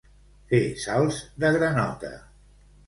[0.53, 2.15] Fer salts de granota.